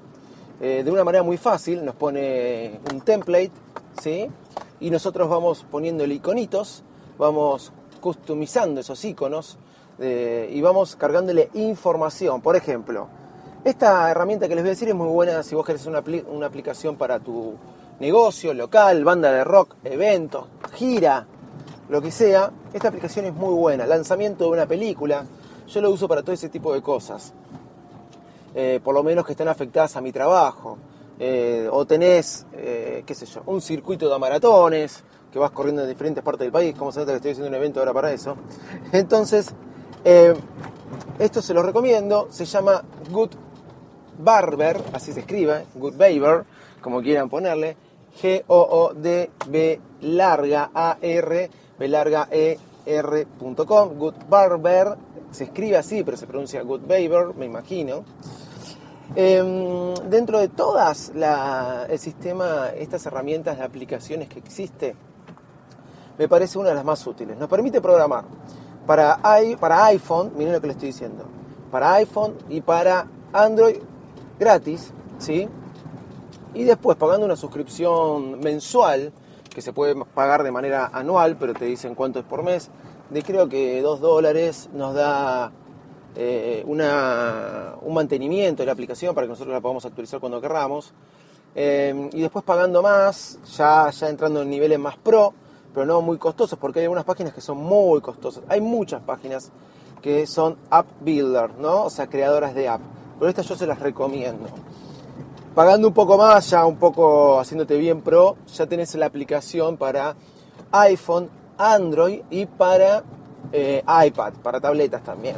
eh, 0.60 0.82
de 0.84 0.92
una 0.92 1.04
manera 1.04 1.24
muy 1.24 1.38
fácil. 1.38 1.86
Nos 1.86 1.94
pone 1.94 2.80
un 2.92 3.02
template, 3.02 3.52
¿sí? 4.02 4.28
Y 4.80 4.90
nosotros 4.90 5.30
vamos 5.30 5.68
poniendo 5.70 6.04
iconitos, 6.04 6.84
vamos 7.20 7.72
customizando 8.02 8.82
esos 8.82 9.06
iconos 9.06 9.60
eh, 10.00 10.50
y 10.52 10.62
vamos 10.62 10.96
cargándole 10.96 11.50
información. 11.54 12.42
Por 12.42 12.56
ejemplo, 12.56 13.08
esta 13.64 14.10
herramienta 14.12 14.48
que 14.48 14.56
les 14.56 14.64
voy 14.64 14.70
a 14.70 14.74
decir 14.74 14.90
es 14.90 14.96
muy 14.96 15.08
buena 15.08 15.42
si 15.44 15.56
vos 15.56 15.66
querés 15.66 15.86
una, 15.86 16.00
aplicación 16.46 16.98
para 16.98 17.20
tu 17.20 17.56
negocio, 18.00 18.54
local, 18.54 19.04
banda 19.04 19.32
de 19.32 19.44
rock, 19.44 19.75
evento, 19.84 20.48
gira, 20.74 21.25
lo 21.90 22.02
que 22.02 22.12
sea, 22.12 22.52
esta 22.74 22.90
aplicación 22.90 23.25
es 23.25 23.34
muy 23.34 23.54
buena. 23.54 23.86
Lanzamiento 23.86 24.46
de 24.46 24.50
una 24.52 24.66
película, 24.66 25.24
yo 25.68 25.82
lo 25.82 25.92
uso 25.92 26.08
para 26.08 26.22
todo 26.22 26.34
ese 26.34 26.50
tipo 26.50 26.74
de 26.74 26.82
cosas. 26.82 27.34
Eh, 28.54 28.80
por 28.84 28.94
lo 28.94 29.04
menos 29.04 29.25
que 29.25 29.34
estén 29.34 29.48
afectadas 29.48 29.96
a 29.96 30.02
mi 30.02 30.12
trabajo. 30.12 30.78
Eh, 31.18 31.70
o 31.72 31.86
tenés, 31.86 32.46
qué 32.52 33.16
sé 33.16 33.25
yo, 33.25 33.42
un 33.46 33.62
circuito 33.62 34.12
de 34.12 34.20
maratones, 34.20 35.04
que 35.36 35.40
vas 35.40 35.52
corriendo 35.52 35.82
en 35.82 35.90
diferentes 35.90 36.24
partes 36.24 36.46
del 36.46 36.52
país, 36.54 36.74
como 36.75 36.94
se 36.94 37.06
que 37.06 37.14
estoy 37.14 37.32
haciendo 37.32 37.50
un 37.50 37.56
evento 37.56 37.82
ahora 37.82 37.92
para 37.92 38.10
eso. 38.14 38.38
Entonces, 38.94 39.54
esto 40.06 41.42
se 41.42 41.54
lo 41.54 41.64
recomiendo, 41.64 42.28
se 42.30 42.46
llama 42.46 42.84
Good 43.10 43.32
Barber, 44.20 44.80
así 44.94 45.12
se 45.12 45.22
escribe, 45.22 45.66
Good 45.74 45.96
Barber, 45.98 46.46
como 46.80 47.02
quieran 47.02 47.28
ponerle, 47.28 47.76
G-O-O-D-B 48.22 49.82
larga 50.02 50.70
A-R, 50.74 51.50
B 51.80 51.88
larga 51.88 52.28
E-R.com, 52.30 53.98
Good 53.98 54.16
Barber, 54.30 54.96
se 55.32 55.46
escribe 55.46 55.78
así, 55.78 56.04
pero 56.04 56.18
se 56.18 56.28
pronuncia 56.28 56.62
Good 56.62 56.82
Barber, 56.82 57.36
me 57.36 57.46
imagino. 57.46 58.06
Em, 59.16 59.94
dentro 60.08 60.40
de 60.40 60.50
todas 60.50 61.12
el 61.90 62.00
sistema, 62.00 62.70
estas 62.78 63.06
herramientas 63.08 63.58
de 63.58 63.64
aplicaciones 63.64 64.30
que 64.30 64.38
existe, 64.38 64.96
me 66.18 66.28
parece 66.28 66.60
una 66.60 66.70
de 66.70 66.76
las 66.76 66.86
más 66.86 67.06
útiles. 67.08 67.38
Nos 67.38 67.50
permite 67.50 67.82
programar 67.82 68.24
para, 68.86 69.20
para 69.60 69.86
iPhone, 69.86 70.32
miren 70.36 70.54
lo 70.54 70.62
que 70.62 70.68
le 70.68 70.74
estoy 70.74 70.89
diciendo, 70.89 71.25
para 71.72 71.94
iPhone 71.94 72.36
y 72.50 72.62
para 72.62 73.08
Android 73.34 73.77
gratis, 74.39 74.92
¿sí? 75.18 75.48
Y 76.54 76.63
después 76.63 76.98
pagando 76.98 77.25
una 77.25 77.36
suscripción 77.36 78.39
mensual, 78.39 79.12
que 79.54 79.62
se 79.62 79.74
puede 79.74 79.96
pagar 80.13 80.44
de 80.44 80.51
manera 80.51 80.89
anual, 80.94 81.38
pero 81.38 81.54
te 81.54 81.65
dicen 81.65 81.96
cuánto 81.96 82.20
es 82.20 82.25
por 82.25 82.44
mes, 82.44 82.70
de 83.10 83.22
creo 83.24 83.48
que 83.48 83.82
2 83.82 84.00
dólares 84.01 84.70
nos 84.74 84.94
da 84.94 85.51
eh, 86.15 86.63
una, 86.65 87.75
un 87.82 87.94
mantenimiento 87.94 88.63
de 88.63 88.68
la 88.68 88.72
aplicación 88.74 89.13
para 89.13 89.27
que 89.27 89.32
nosotros 89.32 89.54
la 89.54 89.62
podamos 89.62 89.86
actualizar 89.86 90.20
cuando 90.20 90.42
querramos. 90.42 90.94
Eh, 91.56 92.10
y 92.12 92.22
después 92.22 92.44
pagando 92.44 92.82
más, 92.82 93.39
ya, 93.58 93.89
ya 93.89 94.10
entrando 94.10 94.42
en 94.42 94.50
niveles 94.50 94.80
más 94.80 94.98
pro, 94.98 95.34
pero 95.75 95.86
no 95.86 96.01
muy 96.01 96.17
costosos, 96.17 96.58
porque 96.58 96.79
hay 96.79 96.86
algunas 96.86 97.03
páginas 97.03 97.34
que 97.34 97.41
son 97.41 97.58
muy 97.58 98.00
costosas. 98.00 98.44
Hay 98.48 98.62
muchas 98.62 99.01
páginas 99.01 99.51
que 100.01 100.25
son 100.25 100.55
app 100.70 100.88
builder, 101.01 101.55
¿no? 101.60 101.84
O 101.84 101.89
sea, 101.89 102.08
creadoras 102.08 102.55
de 102.55 102.70
app. 102.70 102.79
Pero 103.20 103.27
estas 103.27 103.46
yo 103.46 103.58
se 103.58 103.67
las 103.67 103.79
recomiendo. 103.79 104.48
Pagando 105.53 105.89
un 105.89 105.94
poco 105.94 106.17
más, 106.17 106.50
ya 106.50 106.65
un 106.65 106.77
poco 106.77 107.39
haciéndote 107.41 107.75
bien 107.77 108.01
pro, 108.01 108.38
ya 108.53 108.65
tenés 108.67 108.96
la 108.96 109.05
aplicación 109.08 109.75
para 109.75 110.15
iPhone, 110.72 111.29
Android 111.58 112.22
y 112.29 112.46
para 112.46 113.03
eh, 113.51 113.84
iPad, 114.08 114.34
para 114.41 114.62
tabletas 114.62 115.03
también. 115.03 115.36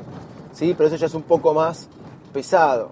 ¿sí? 0.53 0.75
Pero 0.77 0.87
eso 0.87 0.97
ya 0.97 1.07
es 1.07 1.15
un 1.15 1.23
poco 1.23 1.55
más 1.55 1.89
pesado. 2.31 2.91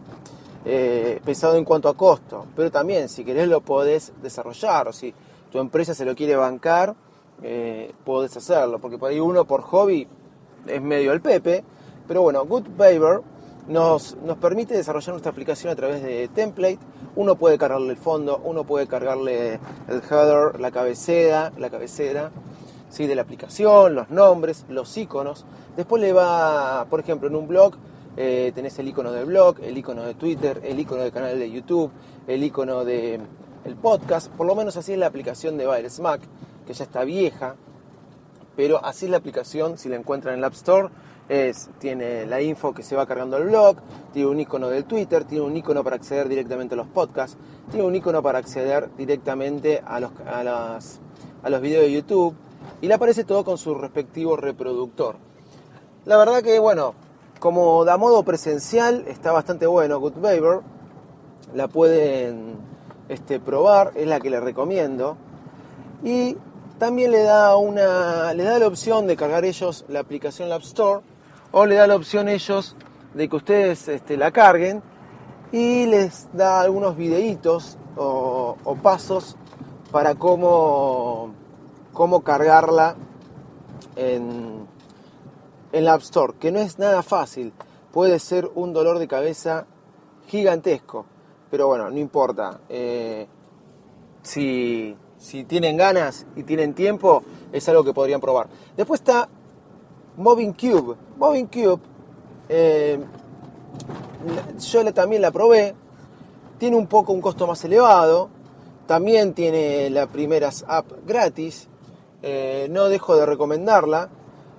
Eh, 0.65 1.21
pesado 1.23 1.57
en 1.57 1.63
cuanto 1.63 1.89
a 1.89 1.93
costo. 1.95 2.47
Pero 2.55 2.71
también, 2.71 3.07
si 3.07 3.23
querés, 3.23 3.47
lo 3.47 3.61
podés 3.61 4.13
desarrollar. 4.23 4.87
O 4.87 4.93
si 4.93 5.13
tu 5.51 5.59
empresa 5.59 5.93
se 5.93 6.05
lo 6.05 6.15
quiere 6.15 6.35
bancar, 6.35 6.95
eh, 7.41 7.93
podés 8.03 8.35
hacerlo. 8.37 8.79
Porque 8.79 8.97
por 8.97 9.11
ahí 9.11 9.19
uno 9.19 9.45
por 9.45 9.61
hobby 9.61 10.07
es 10.67 10.81
medio 10.81 11.11
el 11.13 11.21
pepe. 11.21 11.63
Pero 12.07 12.21
bueno, 12.21 12.45
Good 12.45 12.67
nos, 13.67 14.15
nos 14.17 14.37
permite 14.37 14.75
desarrollar 14.75 15.09
nuestra 15.09 15.31
aplicación 15.31 15.71
a 15.71 15.75
través 15.75 16.03
de 16.03 16.27
template. 16.27 16.79
Uno 17.15 17.35
puede 17.35 17.57
cargarle 17.57 17.91
el 17.91 17.97
fondo, 17.97 18.41
uno 18.43 18.63
puede 18.63 18.87
cargarle 18.87 19.59
el 19.87 20.01
header, 20.09 20.59
la 20.59 20.69
cabecera, 20.71 21.51
la 21.57 21.69
cabecera 21.69 22.31
¿sí? 22.89 23.07
de 23.07 23.15
la 23.15 23.23
aplicación, 23.23 23.95
los 23.95 24.09
nombres, 24.09 24.65
los 24.69 24.95
iconos. 24.97 25.45
Después 25.75 26.01
le 26.01 26.13
va, 26.13 26.85
por 26.89 26.99
ejemplo, 26.99 27.27
en 27.27 27.35
un 27.35 27.47
blog 27.47 27.75
eh, 28.17 28.53
tenés 28.55 28.79
el 28.79 28.87
icono 28.87 29.11
del 29.11 29.25
blog, 29.25 29.57
el 29.61 29.77
icono 29.77 30.03
de 30.03 30.13
Twitter, 30.13 30.61
el 30.63 30.79
icono 30.79 31.01
del 31.01 31.11
canal 31.11 31.37
de 31.37 31.51
YouTube, 31.51 31.91
el 32.27 32.43
icono 32.43 32.81
el 32.81 33.75
podcast. 33.81 34.31
Por 34.31 34.47
lo 34.47 34.55
menos 34.55 34.77
así 34.77 34.93
es 34.93 34.99
la 34.99 35.07
aplicación 35.07 35.57
de 35.57 35.65
Bayer 35.65 35.89
Smack, 35.89 36.21
que 36.65 36.73
ya 36.73 36.83
está 36.83 37.03
vieja. 37.03 37.55
Pero 38.55 38.83
así 38.83 39.05
es 39.05 39.11
la 39.11 39.17
aplicación, 39.17 39.77
si 39.77 39.89
la 39.89 39.97
encuentran 39.97 40.33
en 40.33 40.39
el 40.39 40.45
App 40.45 40.53
Store, 40.53 40.89
es, 41.27 41.69
tiene 41.79 42.25
la 42.25 42.41
info 42.41 42.73
que 42.73 42.83
se 42.83 42.95
va 42.95 43.05
cargando 43.05 43.37
el 43.37 43.45
blog, 43.45 43.77
tiene 44.13 44.29
un 44.29 44.39
icono 44.39 44.69
del 44.69 44.85
Twitter, 44.85 45.25
tiene 45.25 45.43
un 45.43 45.57
icono 45.57 45.83
para 45.83 45.95
acceder 45.95 46.29
directamente 46.29 46.75
a 46.75 46.77
los 46.77 46.87
podcasts, 46.87 47.37
tiene 47.71 47.85
un 47.85 47.95
icono 47.95 48.21
para 48.21 48.39
acceder 48.39 48.89
directamente 48.95 49.81
a 49.85 49.99
los, 49.99 50.11
a, 50.25 50.79
a 51.43 51.49
los 51.49 51.61
videos 51.61 51.83
de 51.83 51.91
YouTube 51.91 52.35
y 52.81 52.87
le 52.87 52.93
aparece 52.93 53.23
todo 53.23 53.43
con 53.43 53.57
su 53.57 53.75
respectivo 53.75 54.37
reproductor. 54.37 55.17
La 56.05 56.17
verdad 56.17 56.41
que, 56.43 56.59
bueno, 56.59 56.93
como 57.39 57.83
da 57.83 57.97
modo 57.97 58.23
presencial, 58.23 59.05
está 59.07 59.31
bastante 59.31 59.65
bueno 59.65 59.99
Good 59.99 60.21
Baber, 60.21 60.61
la 61.53 61.67
pueden 61.67 62.55
este, 63.09 63.39
probar, 63.39 63.91
es 63.95 64.07
la 64.07 64.19
que 64.19 64.29
le 64.29 64.39
recomiendo. 64.39 65.17
Y 66.03 66.37
también 66.77 67.11
le 67.11 67.23
da, 67.23 67.55
una, 67.55 68.33
le 68.33 68.43
da 68.43 68.59
la 68.59 68.67
opción 68.67 69.07
de 69.07 69.15
cargar 69.15 69.45
ellos 69.45 69.85
la 69.87 69.99
aplicación 69.99 70.51
App 70.51 70.63
Store 70.63 71.01
o 71.51 71.65
le 71.65 71.75
da 71.75 71.87
la 71.87 71.95
opción 71.95 72.27
ellos 72.27 72.75
de 73.13 73.29
que 73.29 73.35
ustedes 73.35 73.87
este, 73.87 74.17
la 74.17 74.31
carguen 74.31 74.83
y 75.51 75.85
les 75.85 76.27
da 76.33 76.61
algunos 76.61 76.97
videitos 76.97 77.77
o, 77.95 78.57
pasos 78.83 79.37
para 79.91 80.15
cómo, 80.15 81.33
cómo 81.93 82.21
cargarla 82.21 82.95
en, 83.95 84.67
en 85.71 85.85
la 85.85 85.93
App 85.93 86.01
Store, 86.01 86.33
que 86.39 86.51
no 86.51 86.59
es 86.59 86.77
nada 86.77 87.01
fácil, 87.03 87.53
puede 87.93 88.19
ser 88.19 88.51
un 88.55 88.73
dolor 88.73 88.99
de 88.99 89.07
cabeza 89.07 89.65
gigantesco, 90.27 91.05
pero 91.49 91.67
bueno, 91.67 91.89
no 91.89 91.97
importa. 91.97 92.59
Eh, 92.67 93.27
si, 94.21 94.95
tienen 95.47 95.77
ganas 95.77 96.25
y 96.35 96.43
tienen 96.43 96.73
tiempo, 96.73 97.23
es 97.51 97.67
algo 97.69 97.83
que 97.83 97.93
podrían 97.93 98.21
probar. 98.21 98.47
Después 98.77 99.01
está 99.01 99.27
Moving 100.17 100.53
Cube. 100.53 100.95
Moving 101.17 101.47
Cube, 101.47 101.79
eh, 102.49 102.99
yo 104.59 104.93
también 104.93 105.21
la 105.21 105.31
probé, 105.31 105.75
tiene 106.57 106.77
un 106.77 106.87
poco 106.87 107.13
un 107.13 107.21
costo 107.21 107.47
más 107.47 107.63
elevado, 107.63 108.29
también 108.87 109.33
tiene 109.33 109.89
las 109.89 110.07
primeras 110.07 110.63
app 110.67 110.85
gratis, 111.05 111.67
eh, 112.21 112.67
no 112.69 112.87
dejo 112.89 113.15
de 113.15 113.25
recomendarla. 113.25 114.09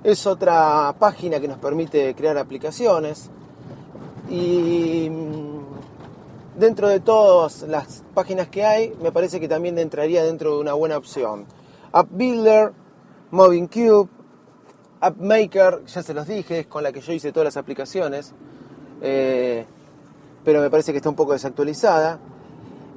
Es 0.05 0.27
otra 0.27 0.95
página 0.99 1.41
que 1.41 1.49
nos 1.49 1.59
permite 1.59 2.15
crear 2.15 2.39
aplicaciones 2.39 3.31
y 4.29 5.09
mm, 5.11 5.56
dentro 6.57 6.89
de 6.89 7.01
todas 7.01 7.63
las 7.63 8.03
páginas 8.15 8.49
que 8.49 8.65
hay, 8.65 8.93
me 9.03 9.13
parece 9.13 9.41
que 9.41 9.49
también 9.49 9.79
entraría 9.79 10.25
dentro 10.25 10.55
de 10.55 10.61
una 10.61 10.73
buena 10.73 10.97
opción. 10.97 11.47
App 11.93 12.09
Builder, 12.11 12.73
Moving 13.31 13.69
Cube, 13.69 14.09
App 15.01 15.17
Maker, 15.19 15.85
ya 15.87 16.03
se 16.03 16.15
los 16.15 16.27
dije, 16.27 16.61
es 16.61 16.67
con 16.67 16.83
la 16.83 16.93
que 16.93 17.01
yo 17.01 17.13
hice 17.13 17.33
todas 17.33 17.45
las 17.45 17.57
aplicaciones. 17.57 18.33
Eh, 19.03 19.67
pero 20.45 20.61
me 20.61 20.71
parece 20.71 20.93
que 20.93 20.99
está 20.99 21.09
un 21.09 21.17
poco 21.17 21.33
desactualizada. 21.33 22.19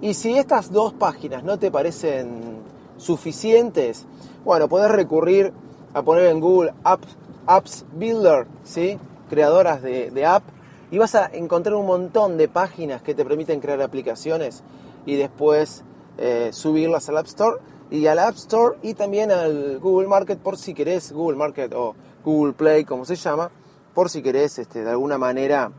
Y 0.02 0.14
si 0.14 0.38
estas 0.38 0.72
dos 0.72 0.94
páginas 0.94 1.44
no 1.44 1.60
te 1.60 1.72
parecen 1.72 2.60
suficientes, 2.98 4.06
bueno, 4.46 4.70
podés 4.70 4.92
recurrir 4.92 5.52
a 5.94 6.02
poner 6.02 6.26
en 6.26 6.40
Google 6.40 6.74
Apps, 6.84 7.18
Apps 7.46 7.86
Builder, 7.94 8.48
¿sí? 8.64 8.98
creadoras 9.30 9.82
de, 9.82 10.12
de 10.12 10.26
app, 10.26 10.44
y 10.92 10.98
vas 10.98 11.16
a 11.16 11.28
encontrar 11.28 11.76
un 11.76 11.86
montón 11.86 12.38
de 12.38 12.48
páginas 12.48 13.02
que 13.02 13.14
te 13.14 13.24
permiten 13.24 13.60
crear 13.60 13.82
aplicaciones 13.82 14.64
y 15.06 15.16
después 15.16 15.84
eh, 16.18 16.50
subirlas 16.52 17.10
al 17.10 17.18
App 17.18 17.28
Store 17.28 17.58
y 17.90 18.08
al 18.08 18.20
App 18.20 18.36
Store 18.36 18.78
y 18.82 18.94
también 18.94 19.32
al 19.32 19.80
Google 19.80 20.08
Market 20.08 20.40
por 20.40 20.58
si 20.58 20.74
querés, 20.74 21.12
Google 21.12 21.38
Market 21.38 21.74
o 21.74 21.96
Google 22.24 22.54
Play, 22.54 22.86
como 22.86 23.06
se 23.06 23.16
llama, 23.16 23.50
por 23.94 24.10
si 24.10 24.22
querés 24.22 24.60
este, 24.60 24.84
de 24.84 24.90
alguna 24.90 25.18
manera 25.18 25.72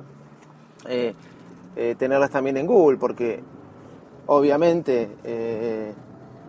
eh, 0.89 1.15
eh, 1.77 1.95
tenerlas 1.99 2.31
también 2.31 2.57
en 2.57 2.67
Google, 2.67 2.99
porque 2.99 3.43
obviamente 4.27 5.09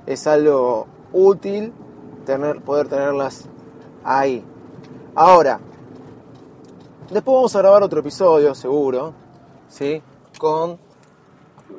es 0.06 0.28
algo 0.28 0.88
útil 1.14 1.74
tener, 2.26 2.62
poder 2.62 2.88
tenerlas 2.88 3.48
ahí. 4.04 4.44
Ahora, 5.16 5.60
después 7.12 7.36
vamos 7.36 7.56
a 7.56 7.60
grabar 7.60 7.84
otro 7.84 8.00
episodio, 8.00 8.56
seguro, 8.56 9.14
¿sí? 9.68 10.02
Con, 10.38 10.80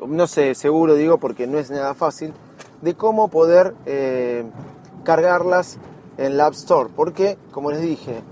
no 0.06 0.26
sé, 0.26 0.54
seguro 0.54 0.94
digo 0.94 1.18
porque 1.18 1.46
no 1.46 1.58
es 1.58 1.70
nada 1.70 1.94
fácil, 1.94 2.32
de 2.80 2.94
cómo 2.94 3.28
poder 3.28 3.74
eh, 3.86 4.44
cargarlas 5.04 5.78
en 6.18 6.36
la 6.36 6.46
App 6.46 6.54
Store, 6.54 6.90
porque, 6.94 7.38
como 7.50 7.70
les 7.70 7.80
dije, 7.80 8.22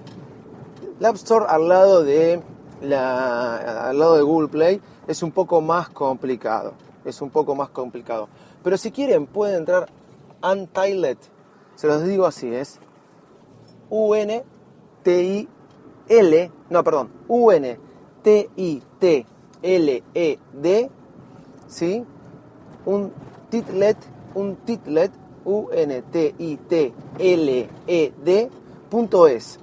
la 0.99 1.09
App 1.09 1.17
Store 1.17 1.47
al 1.49 1.69
lado 1.69 2.05
de 2.05 2.43
la, 2.83 3.89
al 3.89 3.99
lado 3.99 4.17
de 4.17 4.23
Google 4.23 4.49
Play 4.49 4.81
es 5.07 5.23
un 5.23 5.33
poco 5.33 5.61
más 5.61 5.89
complicado. 5.89 6.75
Es 7.05 7.23
un 7.23 7.31
poco 7.31 7.55
más 7.55 7.71
complicado. 7.71 8.29
Pero 8.63 8.77
si 8.77 8.91
quieren 8.91 9.27
pueden 9.27 9.57
entrar 9.57 9.89
Untitled. 10.43 11.19
Se 11.75 11.87
los 11.87 12.05
digo 12.05 12.27
así, 12.27 12.53
es 12.55 12.79
U-N-T-I-L, 16.09 16.51
no, 16.71 16.85
perdón, 16.85 17.11
U-N-T-I-T-L-E-D, 17.29 17.81
¿sí? 21.69 22.05
Un 22.87 23.13
titlet, 23.51 23.97
un 24.35 24.57
titlet, 24.57 25.11
U-N-T-I-T-L-E-D, 25.45 25.91
punto 28.89 29.27
es. 29.29 29.59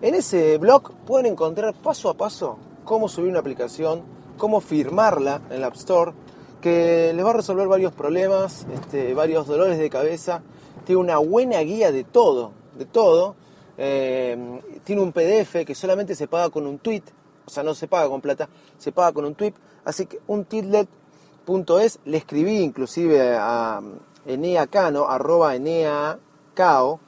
En 0.00 0.14
ese 0.14 0.58
blog 0.58 0.92
pueden 1.06 1.26
encontrar 1.26 1.74
paso 1.74 2.08
a 2.08 2.14
paso 2.14 2.58
cómo 2.84 3.08
subir 3.08 3.30
una 3.30 3.40
aplicación, 3.40 4.02
cómo 4.36 4.60
firmarla 4.60 5.42
en 5.50 5.60
la 5.60 5.66
App 5.68 5.74
Store, 5.74 6.12
que 6.60 7.12
les 7.14 7.24
va 7.24 7.30
a 7.30 7.34
resolver 7.34 7.68
varios 7.68 7.92
problemas, 7.92 8.66
este, 8.72 9.14
varios 9.14 9.46
dolores 9.46 9.78
de 9.78 9.90
cabeza. 9.90 10.42
Tiene 10.84 11.00
una 11.00 11.18
buena 11.18 11.60
guía 11.60 11.92
de 11.92 12.04
todo, 12.04 12.52
de 12.78 12.84
todo. 12.84 13.34
Eh, 13.80 14.60
tiene 14.82 15.00
un 15.00 15.12
PDF 15.12 15.64
que 15.64 15.74
solamente 15.74 16.16
se 16.16 16.26
paga 16.26 16.50
con 16.50 16.66
un 16.66 16.80
tweet, 16.80 17.04
o 17.46 17.50
sea, 17.50 17.62
no 17.62 17.74
se 17.74 17.86
paga 17.86 18.08
con 18.08 18.20
plata, 18.20 18.48
se 18.76 18.90
paga 18.90 19.12
con 19.12 19.24
un 19.24 19.36
tweet. 19.36 19.54
Así 19.84 20.06
que 20.06 20.20
un 20.26 20.44
tweetlet.es, 20.44 22.00
le 22.04 22.16
escribí 22.16 22.58
inclusive 22.58 23.36
a 23.38 23.80
Enea 24.26 24.66
Cano, 24.66 25.08
arroba 25.08 25.54
Enea 25.54 26.18
Cao, 26.54 27.00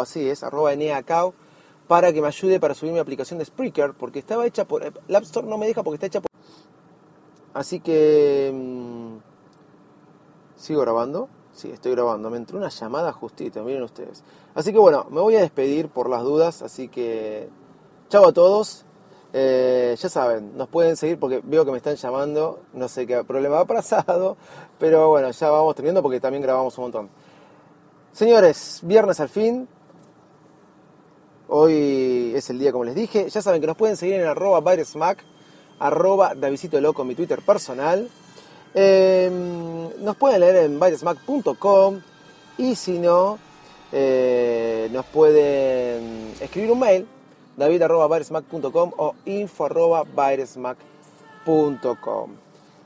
así 0.00 0.28
es, 0.28 0.44
arroba 0.44 0.74
Enea 0.74 1.02
Cao, 1.02 1.34
para 1.88 2.12
que 2.12 2.20
me 2.20 2.28
ayude 2.28 2.60
para 2.60 2.74
subir 2.74 2.92
mi 2.92 2.98
aplicación 2.98 3.38
de 3.38 3.46
Spreaker, 3.46 3.94
porque 3.94 4.20
estaba 4.20 4.46
hecha 4.46 4.66
por... 4.66 4.84
El 4.84 5.16
App 5.16 5.24
Store 5.24 5.48
no 5.48 5.58
me 5.58 5.66
deja 5.66 5.82
porque 5.82 5.96
está 5.96 6.06
hecha 6.06 6.20
por... 6.20 6.30
Así 7.54 7.80
que... 7.80 8.52
Mm, 8.54 9.16
¿Sigo 10.56 10.82
grabando? 10.82 11.28
Sí, 11.52 11.70
estoy 11.70 11.92
grabando. 11.92 12.30
Me 12.30 12.36
entró 12.36 12.58
una 12.58 12.68
llamada 12.68 13.12
justito, 13.12 13.62
miren 13.64 13.82
ustedes. 13.82 14.22
Así 14.54 14.72
que 14.72 14.78
bueno, 14.78 15.06
me 15.10 15.20
voy 15.20 15.36
a 15.36 15.40
despedir 15.40 15.88
por 15.88 16.08
las 16.08 16.22
dudas, 16.22 16.62
así 16.62 16.88
que... 16.88 17.48
Chao 18.08 18.28
a 18.28 18.32
todos. 18.32 18.84
Eh, 19.32 19.94
ya 19.96 20.08
saben, 20.08 20.56
nos 20.56 20.68
pueden 20.68 20.96
seguir 20.96 21.18
porque 21.18 21.40
veo 21.44 21.64
que 21.64 21.70
me 21.70 21.76
están 21.76 21.94
llamando, 21.94 22.60
no 22.72 22.88
sé 22.88 23.06
qué 23.06 23.22
problema 23.22 23.60
ha 23.60 23.64
pasado, 23.64 24.36
pero 24.80 25.08
bueno, 25.08 25.30
ya 25.30 25.50
vamos 25.50 25.76
terminando 25.76 26.02
porque 26.02 26.18
también 26.18 26.42
grabamos 26.42 26.76
un 26.78 26.84
montón. 26.84 27.10
Señores, 28.12 28.80
viernes 28.82 29.20
al 29.20 29.28
fin, 29.28 29.68
Hoy 31.52 32.32
es 32.36 32.48
el 32.50 32.60
día, 32.60 32.70
como 32.70 32.84
les 32.84 32.94
dije. 32.94 33.28
Ya 33.28 33.42
saben 33.42 33.60
que 33.60 33.66
nos 33.66 33.76
pueden 33.76 33.96
seguir 33.96 34.20
en 34.20 34.26
arroba 34.28 34.62
arroba 35.80 36.34
Davidito 36.36 36.80
Loco, 36.80 37.04
mi 37.04 37.16
Twitter 37.16 37.42
personal. 37.42 38.08
Em, 38.74 40.04
nos 40.04 40.16
pueden 40.16 40.40
leer 40.40 40.56
en 40.56 40.78
byresmack.com 40.78 42.00
y 42.58 42.74
si 42.76 42.98
no, 42.98 43.38
eh, 43.90 44.88
nos 44.92 45.06
pueden 45.06 46.34
escribir 46.40 46.70
un 46.70 46.78
mail, 46.78 47.06
david 47.56 47.82
arroba 47.82 48.06
o 48.96 49.14
info 49.24 49.64
arroba 49.64 50.04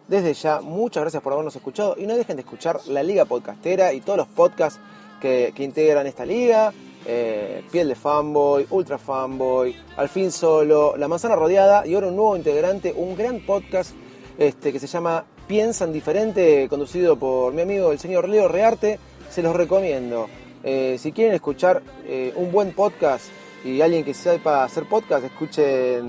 Desde 0.09 0.35
ya, 0.35 0.61
muchas 0.61 1.03
gracias 1.03 1.23
por 1.23 1.33
habernos 1.35 1.55
escuchado 1.55 1.97
y 1.99 2.07
no 2.07 2.17
dejen 2.17 2.37
de 2.37 2.43
escuchar 2.43 2.81
la 2.87 3.03
Liga 3.03 3.27
Podcastera 3.27 3.93
y 3.93 4.01
todos 4.01 4.17
los 4.17 4.29
podcasts 4.29 4.81
que, 5.21 5.53
que 5.55 5.65
integran 5.65 6.07
esta 6.07 6.25
liga. 6.25 6.73
Eh, 7.07 7.63
Piel 7.71 7.89
de 7.89 7.95
Fanboy, 7.95 8.67
Ultra 8.71 8.97
Fanboy, 8.97 9.77
Al 9.99 10.09
fin 10.09 10.33
Solo, 10.33 10.97
La 10.97 11.07
Manzana 11.07 11.37
Rodeada 11.37 11.87
y 11.87 11.95
ahora 11.95 12.07
un 12.07 12.17
nuevo 12.17 12.37
integrante, 12.37 12.95
un 12.97 13.15
gran 13.15 13.41
podcast 13.45 13.91
este, 14.39 14.73
que 14.73 14.79
se 14.79 14.87
llama 14.87 15.27
Piensan 15.47 15.93
Diferente, 15.93 16.69
conducido 16.69 17.17
por 17.17 17.53
mi 17.53 17.63
amigo 17.63 17.93
el 17.93 17.99
señor 17.99 18.29
Leo 18.29 18.49
Rearte. 18.49 18.99
Se 19.31 19.43
los 19.43 19.55
recomiendo. 19.55 20.29
Eh, 20.63 20.97
si 20.99 21.13
quieren 21.13 21.35
escuchar 21.35 21.83
eh, 22.07 22.33
un 22.37 22.51
buen 22.51 22.73
podcast 22.73 23.27
y 23.65 23.81
alguien 23.81 24.05
que 24.05 24.15
sepa 24.15 24.65
hacer 24.65 24.85
podcast, 24.89 25.25
escuchen 25.25 26.09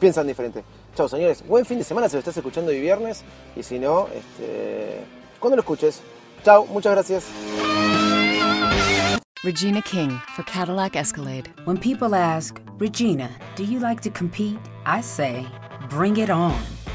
Piensan 0.00 0.26
Diferente. 0.26 0.64
Chao 0.94 1.08
señores, 1.08 1.46
buen 1.46 1.64
fin 1.64 1.78
de 1.78 1.84
semana 1.84 2.08
si 2.08 2.14
lo 2.14 2.20
estás 2.20 2.36
escuchando 2.36 2.70
hoy 2.70 2.80
viernes 2.80 3.24
y 3.56 3.62
si 3.64 3.80
no, 3.80 4.06
este, 4.14 5.00
cuando 5.40 5.56
lo 5.56 5.62
escuches. 5.62 6.00
Chao, 6.44 6.66
muchas 6.66 6.92
gracias. 6.92 7.24
Regina 9.42 9.82
King 9.82 10.18
for 10.34 10.44
Cadillac 10.44 10.96
Escalade. 10.96 11.50
When 11.64 11.76
people 11.78 12.14
ask, 12.14 12.58
Regina, 12.78 13.28
do 13.56 13.64
you 13.64 13.78
like 13.78 14.00
to 14.02 14.10
compete? 14.10 14.58
I 14.86 15.02
say, 15.02 15.46
bring 15.90 16.16
it 16.16 16.30
on. 16.30 16.54